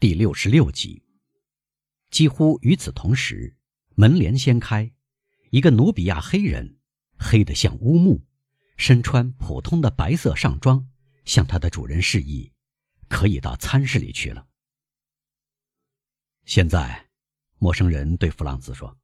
[0.00, 1.02] 第六十六集。
[2.08, 3.56] 几乎与此同时，
[3.96, 4.92] 门帘掀开，
[5.50, 6.78] 一个努比亚黑人，
[7.18, 8.24] 黑得像乌木，
[8.76, 10.88] 身穿普通的白色上装，
[11.24, 12.52] 向他的主人示意，
[13.08, 14.46] 可以到餐室里去了。
[16.44, 17.08] 现在，
[17.58, 18.96] 陌生人对弗朗兹说：“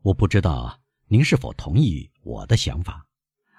[0.00, 3.06] 我不知道您是否同意我的想法，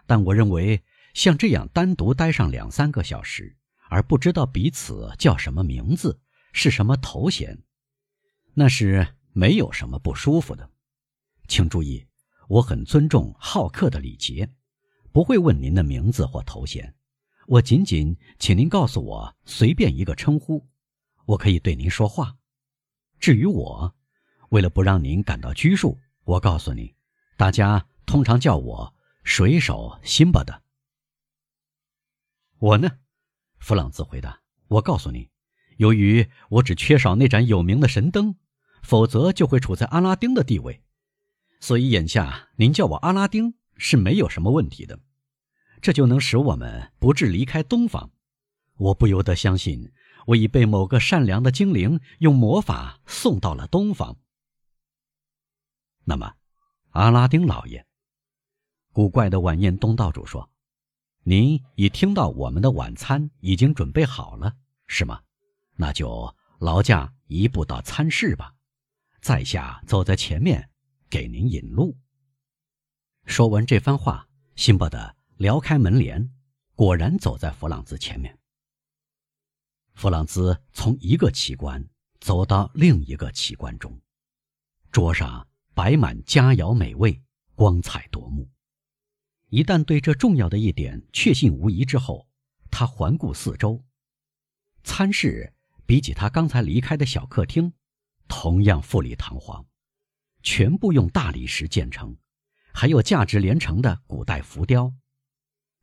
[0.07, 0.83] 但我认为
[1.13, 3.55] 像这样单独待上两三个小时，
[3.91, 6.19] 而不知道彼此叫什么名字。”
[6.59, 7.61] 是什么头衔？
[8.55, 10.67] 那是没有什么不舒服的。
[11.47, 12.07] 请注意，
[12.49, 14.51] 我很尊重好客的礼节，
[15.11, 16.95] 不会问您的名字或头衔。
[17.45, 20.67] 我仅仅请您告诉我随便一个称呼，
[21.25, 22.35] 我可以对您说话。
[23.19, 23.95] 至于我，
[24.49, 26.95] 为了不让您感到拘束，我告诉你，
[27.37, 30.63] 大家通常叫我水手辛巴的。
[32.57, 32.97] 我呢？
[33.59, 34.41] 弗朗兹回答。
[34.69, 35.29] 我告诉你。
[35.77, 38.35] 由于我只缺少那盏有名的神灯，
[38.83, 40.83] 否则就会处在阿拉丁的地位，
[41.59, 44.99] 所以眼下您叫我阿拉丁是没有什么问题的，
[45.81, 48.11] 这就能使我们不致离开东方。
[48.77, 49.91] 我不由得相信，
[50.27, 54.17] 我已被某个善良的精灵用魔法送到了东方。
[56.05, 56.35] 那么，
[56.89, 57.85] 阿拉丁老爷，
[58.91, 60.49] 古怪的晚宴东道主说
[61.23, 64.55] ：“您已听到我们的晚餐已经准备好了，
[64.87, 65.21] 是吗？”
[65.77, 68.55] 那就劳驾移步到餐室吧，
[69.21, 70.69] 在下走在前面，
[71.09, 71.95] 给您引路。
[73.25, 76.31] 说完这番话，辛巴德撩开门帘，
[76.73, 78.37] 果然走在弗朗兹前面。
[79.93, 81.87] 弗朗兹从一个奇观
[82.19, 84.01] 走到另一个奇观中，
[84.91, 87.21] 桌上摆满佳肴美味，
[87.53, 88.49] 光彩夺目。
[89.49, 92.27] 一旦对这重要的一点确信无疑之后，
[92.71, 93.83] 他环顾四周，
[94.83, 95.53] 餐室。
[95.87, 97.71] 比起他刚才离开的小客厅，
[98.27, 99.65] 同样富丽堂皇，
[100.43, 102.17] 全部用大理石建成，
[102.73, 104.93] 还有价值连城的古代浮雕。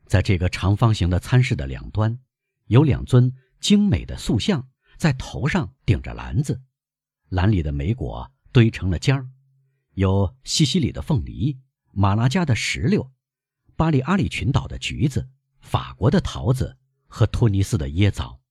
[0.07, 2.19] 在这个长方形的餐室的两端，
[2.67, 4.69] 有两尊精美的塑像，
[4.99, 6.61] 在头上顶着篮子，
[7.31, 9.27] 篮里的莓果堆成了尖儿，
[9.95, 11.59] 有西西里的凤梨、
[11.93, 13.11] 马拉加的石榴、
[13.75, 15.31] 巴利阿里群岛的橘子、
[15.63, 18.43] 法国的桃子和突尼斯的椰枣。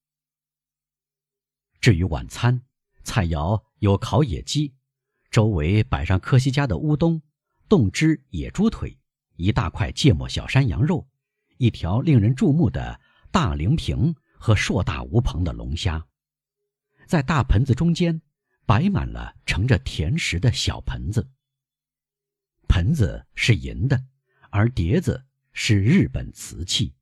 [1.83, 2.61] 至于晚餐，
[3.03, 4.73] 菜肴有烤野鸡，
[5.29, 7.21] 周围摆上科西嘉的乌冬、
[7.67, 8.97] 冻汁野猪腿、
[9.35, 11.05] 一大块芥末小山羊肉、
[11.57, 13.01] 一条令人注目的
[13.31, 16.07] 大菱平和硕大无朋的龙虾。
[17.05, 18.22] 在大盆子中间，
[18.66, 21.29] 摆满了盛着甜食的小盆子。
[22.69, 24.01] 盆子是银的，
[24.51, 26.93] 而碟子是日本瓷器。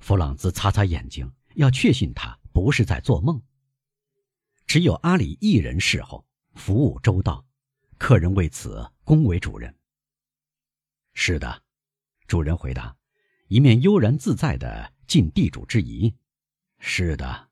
[0.00, 2.36] 弗朗兹擦擦眼睛，要确信他。
[2.54, 3.42] 不是在做梦。
[4.64, 7.44] 只有阿里一人侍候，服务周到，
[7.98, 9.76] 客人为此恭维主人。
[11.14, 11.62] 是的，
[12.28, 12.96] 主人回答，
[13.48, 16.14] 一面悠然自在的尽地主之谊。
[16.78, 17.50] 是的，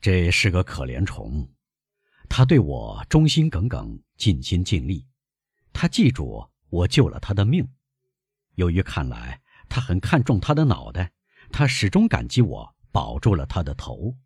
[0.00, 1.48] 这是个可怜虫，
[2.28, 5.06] 他对我忠心耿耿，尽心尽力。
[5.72, 7.66] 他记住我救了他的命，
[8.56, 11.12] 由于看来他很看重他的脑袋，
[11.52, 12.74] 他始终感激我。
[12.92, 14.16] 保住了他的头。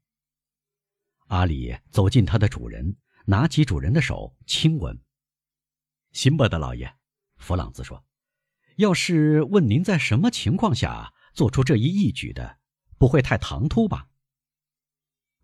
[1.29, 5.01] 阿里走近他的主人，拿起主人的手亲吻。
[6.13, 6.95] 辛巴德老爷，
[7.37, 8.05] 弗朗兹说
[8.77, 12.59] ：“要是问您在什么情况下做出这一义举的，
[12.99, 14.09] 不会太唐突吧？”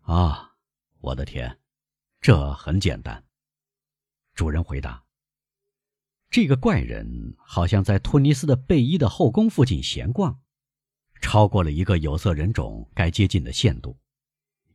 [0.01, 0.55] 啊，
[0.99, 1.59] 我的天，
[2.19, 3.25] 这很简单。
[4.33, 5.03] 主人回答
[6.29, 10.41] ：“这个怪人好像在托尼斯的贝伊的后宫附近闲逛。”
[11.21, 13.97] 超过了一个有色人种该接近的限度，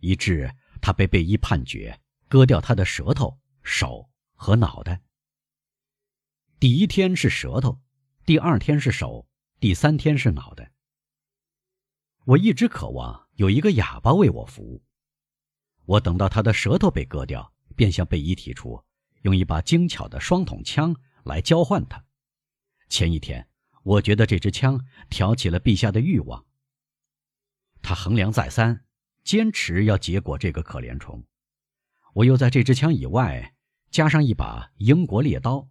[0.00, 5.02] 以致他被贝伊判决割掉他的舌头、手和脑袋。
[6.58, 7.80] 第一天是舌头，
[8.24, 9.28] 第二天是手，
[9.60, 10.72] 第三天是脑袋。
[12.24, 14.82] 我一直渴望有一个哑巴为我服务。
[15.84, 18.82] 我等到他的舌头被割掉，便向贝伊提出
[19.22, 22.02] 用一把精巧的双筒枪来交换他。
[22.88, 23.46] 前一天。
[23.86, 26.44] 我觉得这支枪挑起了陛下的欲望。
[27.80, 28.84] 他衡量再三，
[29.22, 31.24] 坚持要结果这个可怜虫。
[32.12, 33.54] 我又在这支枪以外
[33.92, 35.68] 加上一把英国猎刀，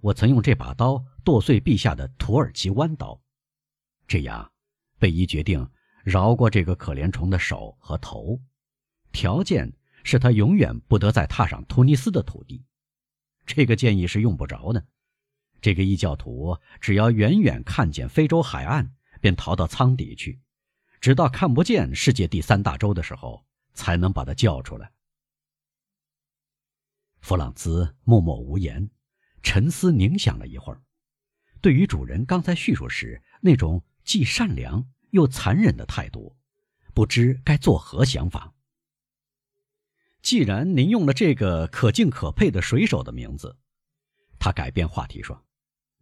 [0.00, 3.20] 我曾用这把刀剁碎陛下的土耳其弯刀。
[4.08, 4.50] 这样，
[4.98, 5.68] 贝伊决定
[6.02, 8.40] 饶过这个可怜虫的手和头，
[9.12, 9.70] 条件
[10.02, 12.64] 是他永远不得再踏上突尼斯的土地。
[13.44, 14.82] 这个建议是用不着的。
[15.60, 18.90] 这个异教徒只要远远看见非洲海岸，
[19.20, 20.40] 便逃到舱底去，
[21.00, 24.92] 直到看不见世界第三大洲的时候，才能把他叫出来。
[27.20, 28.90] 弗朗兹默默无言，
[29.42, 30.80] 沉思凝想了一会儿，
[31.60, 36.36] 对于主人刚才叙述时那种既善良又残忍的态度，
[36.94, 38.54] 不知该作何想法。
[40.22, 43.58] 既然您用了这个可敬可佩的水手的名字，
[44.38, 45.44] 他改变话题说：“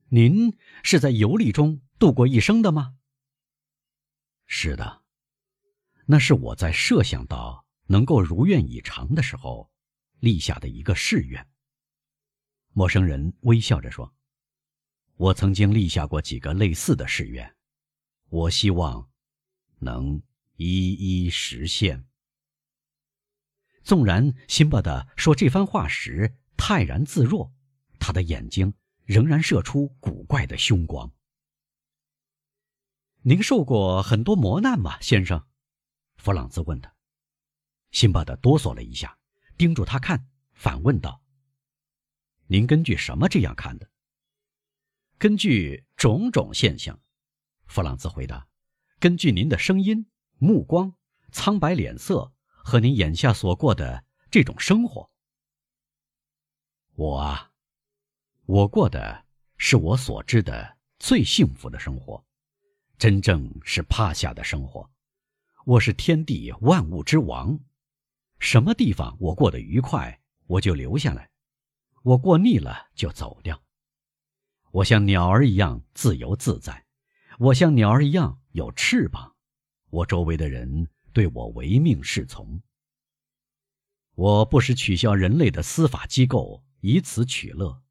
[0.09, 2.97] 您是在游历中度过一生的吗
[4.47, 5.03] ？”“是的，
[6.07, 9.71] 那是我在设想到能够如愿以偿的时候。”
[10.21, 11.49] 立下的一个誓愿。
[12.73, 14.13] 陌生人微笑着说
[15.15, 17.55] ：“我曾经立下过几个类似的誓愿，
[18.29, 19.09] 我希望
[19.79, 20.21] 能
[20.57, 22.05] 一一实现。”
[23.85, 27.53] 纵然辛巴的说这番话时泰然自若，
[28.01, 28.75] 他的眼睛
[29.09, 31.11] 仍然射出古怪的凶光。
[33.25, 35.47] “您受过很多磨难吗，先生？”
[36.19, 36.95] 弗朗兹问他。
[37.91, 39.19] 辛巴德哆嗦了一下。
[39.57, 41.21] 盯住他看，反问道
[42.47, 43.91] ：“您根据什么这样看的
[45.19, 47.01] ？”“根据种种现象。”
[47.67, 48.47] 弗朗兹回答
[49.01, 50.07] ，“根据您的声音、
[50.37, 50.95] 目光、
[51.33, 55.11] 苍白脸色和您眼下所过的这种生活。
[56.95, 57.48] ”“我啊，
[58.49, 59.27] 我过的
[59.59, 62.25] 是我所知的最幸福的生活，
[62.97, 64.91] 真正是趴下的生活。
[65.67, 67.61] 我是天地万物之王。”
[68.41, 71.29] 什么地方我过得愉快，我就留下来；
[72.03, 73.63] 我过腻了就走掉。
[74.71, 76.87] 我像鸟儿一样自由自在，
[77.39, 79.37] 我像鸟儿一样有翅膀。
[79.91, 82.63] 我周围的人对我唯命是从。
[84.15, 87.83] 我不时取消人类的司法机构，以此取乐，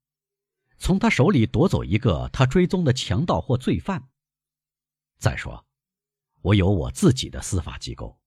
[0.78, 4.10] 从他手里夺走一个他追踪的强盗或罪犯。
[5.18, 5.66] 再说，
[6.42, 8.20] 我有我自己的司法机构，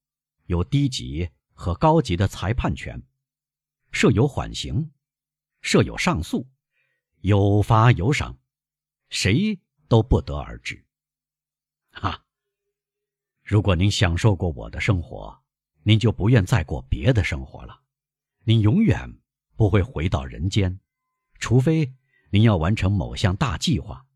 [0.47, 1.31] 有低级。
[1.53, 3.03] 和高级的裁判权，
[3.93, 4.93] 设有缓刑，
[5.61, 6.49] 设有上诉，
[7.21, 8.39] 有罚有赏，
[9.11, 10.83] 谁都不得而知。
[11.91, 12.25] 哈！
[13.43, 15.39] 如果您享受过我的生活，
[15.83, 17.83] 您就不愿再过别的生活了。
[18.45, 19.21] 您永远
[19.55, 20.81] 不会回到人间，
[21.39, 21.93] 除非
[22.31, 24.07] 您要完成某项大计划，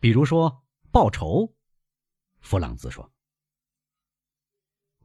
[0.00, 1.54] 比如说报仇。
[2.40, 3.12] 弗朗兹说：“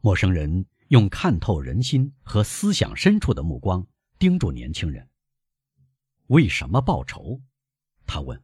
[0.02, 3.88] 陌生人。”用看透人心和思想深处的目光
[4.20, 5.10] 盯住年轻人。
[6.28, 7.42] 为什么报仇？
[8.06, 8.40] 他问。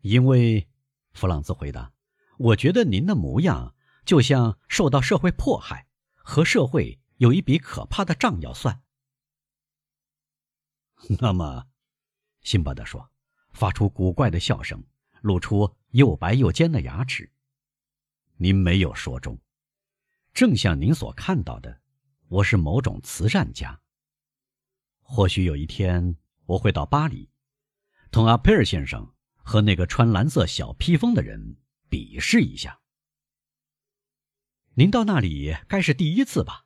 [0.00, 0.66] 因为，
[1.12, 1.92] 弗朗兹回答
[2.38, 3.76] ：“我觉得您的模样
[4.06, 8.82] 就像受到社会迫害，和社会有一笔可怕的账要算。”
[11.20, 11.66] 那么，
[12.42, 13.10] 辛巴德说，
[13.52, 14.82] 发出古怪的笑声，
[15.20, 17.30] 露出又白又尖的牙齿。
[18.36, 19.40] 您没有说中。
[20.34, 21.82] 正像您所看到的，
[22.28, 23.80] 我是某种慈善家。
[25.00, 26.16] 或许有一天
[26.46, 27.30] 我会到巴黎，
[28.10, 32.80] 同阿佩尔先生和那个穿蓝色小披风的人比试一下。
[34.74, 36.64] 您到那里该是第一次吧？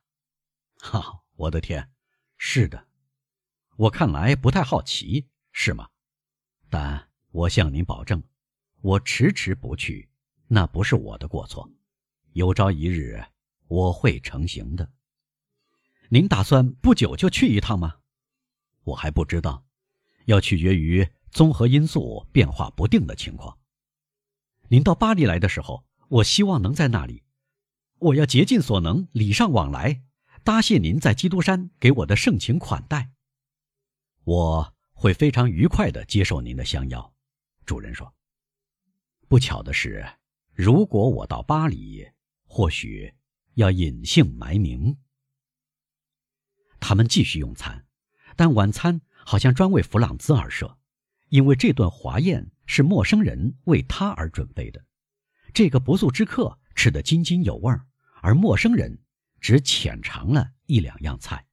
[0.79, 1.90] 哈，我的天，
[2.38, 2.87] 是的。
[3.76, 5.88] 我看来不太好奇，是吗？
[6.69, 8.23] 但我向您保证，
[8.82, 10.06] 我迟迟不去，
[10.49, 11.67] 那不是我的过错。
[12.35, 13.25] 有朝一日。
[13.69, 14.93] 我会成行的。
[16.08, 17.96] 您打算不久就去一趟吗？
[18.84, 19.67] 我还不知道，
[20.27, 23.58] 要取决于综合因素变化不定的情况。
[24.69, 27.25] 您到巴黎来的时候，我希望能在那里。
[27.98, 30.05] 我要竭尽所能礼尚往来，
[30.44, 33.10] 答谢您在基督山给我的盛情款待。
[34.22, 37.15] 我会非常愉快地接受您的相邀。
[37.65, 38.12] 主人说。
[39.29, 40.05] 不巧的是，
[40.53, 42.05] 如果我到巴黎，
[42.46, 43.15] 或许。
[43.56, 44.98] 要隐姓埋名。
[46.79, 47.86] 他们继续用餐，
[48.36, 50.76] 但晚餐好像专为弗朗兹而设，
[51.31, 54.84] 因为这顿华宴是陌生人为他而准备的。
[55.55, 57.74] 这个不速之客吃得津津有味，
[58.20, 59.03] 而陌生人
[59.41, 61.46] 只浅尝了一两样菜。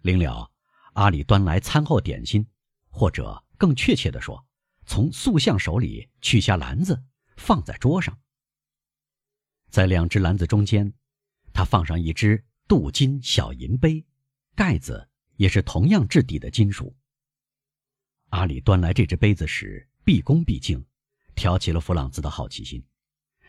[0.00, 0.50] 临了，
[0.92, 2.46] 阿里端来餐后点心，
[2.90, 4.44] 或者更确切地说，
[4.84, 7.02] 从塑像手里取下篮子，
[7.36, 8.18] 放在桌上。
[9.70, 10.92] 在两只篮子中间，
[11.52, 14.04] 他放上一只镀金小银杯，
[14.54, 16.94] 盖子也是同样质地的金属。
[18.28, 20.84] 阿里端来这只杯子时，毕恭毕敬，
[21.34, 22.84] 挑起了弗朗兹的好奇心。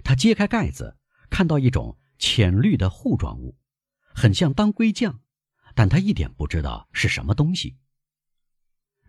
[0.03, 0.97] 他揭开盖子，
[1.29, 3.57] 看到一种浅绿的糊状物，
[4.13, 5.21] 很像当归酱，
[5.73, 7.77] 但他一点不知道是什么东西。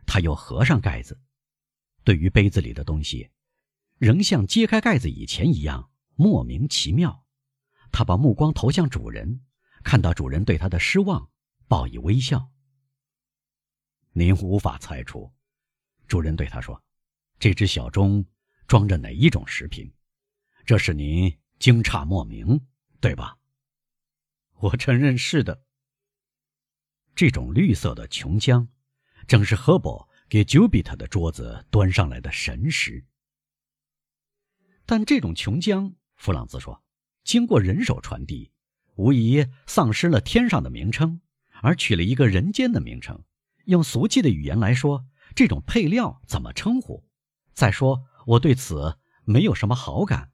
[0.07, 1.21] 他又合上盖子，
[2.05, 3.31] 对于杯子里的东西，
[3.99, 5.91] 仍像揭开盖子以前一样。
[6.17, 7.27] 莫名其妙，
[7.91, 9.45] 他把目光投向主人，
[9.83, 11.29] 看到主人对他的失望，
[11.67, 12.53] 报以微笑。
[14.13, 15.33] 您无法猜出，
[16.07, 16.81] 主人对他说
[17.41, 18.25] ：“这只小钟
[18.69, 19.93] 装着哪一种食品？
[20.65, 22.65] 这是您惊诧莫名，
[23.01, 23.37] 对吧？”
[24.61, 25.64] 我承认是的。
[27.15, 28.67] 这种绿色的琼浆，
[29.27, 33.05] 正是赫伯给丘比特的桌子端上来的神食。
[34.85, 36.83] 但这种琼浆，弗朗兹说，
[37.23, 38.53] 经过人手传递，
[38.97, 41.21] 无疑丧失了天上的名称，
[41.63, 43.23] 而取了一个人间的名称。
[43.65, 47.09] 用俗气的语言来说，这种配料怎么称呼？
[47.55, 50.33] 再说，我对此没有什么好感。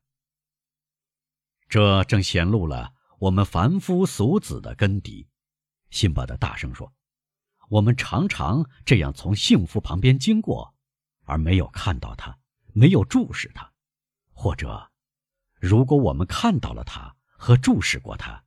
[1.68, 5.28] 这正显露了我们凡夫俗子的根底。
[5.90, 6.92] 辛巴德大声说
[7.68, 10.75] ：“我们常常这样从幸福旁边经过，
[11.25, 12.38] 而没有看到他，
[12.73, 13.73] 没有注视他，
[14.32, 14.90] 或者，
[15.54, 18.44] 如果我们看到了他和注视过他，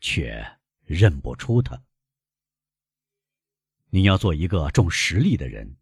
[0.00, 1.82] 却认不出他。
[3.90, 5.76] 你要做一个重实力的人，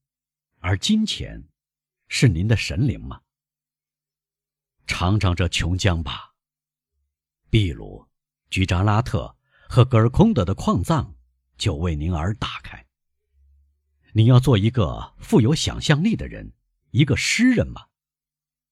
[0.61, 1.49] 而金钱
[2.09, 3.21] 是您的神灵吗？
[4.87, 6.35] 尝尝这琼浆吧，
[7.51, 8.09] 秘鲁、
[8.49, 9.37] 居扎拉特。”
[9.69, 11.15] 和格尔空德的矿藏
[11.59, 12.87] 就为您而打开。
[14.13, 16.53] 您要做一个富有想象力的人，
[16.91, 17.87] 一个诗人吗？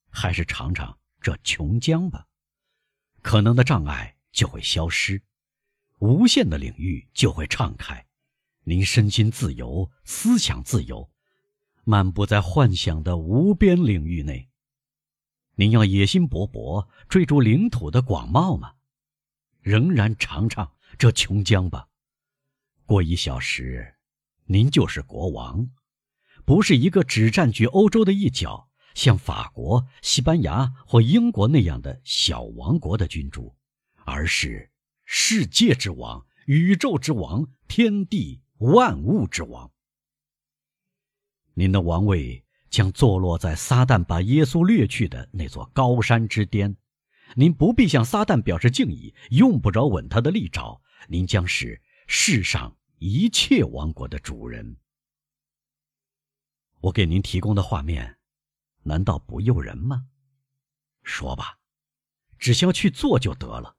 [0.08, 2.26] 还是尝尝这琼浆吧，
[3.20, 5.22] 可能的障碍就会消失，
[5.98, 8.06] 无限的领域就会敞开，
[8.64, 11.10] 您身心自由，思想自由，
[11.84, 14.48] 漫步在幻想的无边领域内。
[15.56, 18.72] 您要野心勃勃，追逐领土的广袤吗？
[19.60, 20.72] 仍然尝尝。
[20.98, 21.88] 这琼浆吧，
[22.84, 23.96] 过一小时，
[24.44, 25.68] 您就是国王，
[26.44, 33.54] 不是一个只占据欧洲的一角，像法国、西班牙或英国那样的小王国的君主，
[34.04, 34.70] 而是
[35.04, 39.70] 世界之王、宇宙之王、天地万物之王。
[41.54, 46.76] 您的王位将坐落在撒旦把耶稣掠去的那座高山之巅，
[47.35, 50.80] 您不必向撒旦表示敬意，用不着吻他的利爪。
[51.09, 54.76] 您将是世上一切王国的主人。
[56.80, 58.18] 我给您提供的画面，
[58.85, 60.06] 难道不诱人吗？
[61.02, 61.59] 说吧，
[62.38, 63.76] 只需要去做就得了。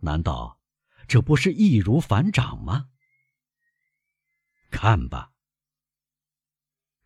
[0.00, 0.60] 难道
[1.06, 2.88] 这不是易如反掌吗？
[4.70, 5.32] 看吧。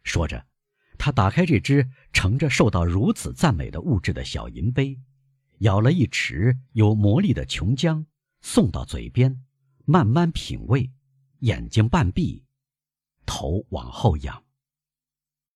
[0.03, 0.47] 说着，
[0.99, 5.01] 他打开这只盛着受到如此赞美的物质的小银杯，
[5.65, 8.05] 舀了一池有魔力的琼浆。
[8.43, 9.43] 送到嘴边，
[9.87, 10.91] 慢慢品味，
[11.39, 12.45] 眼睛半闭，
[13.25, 14.44] 头往后仰。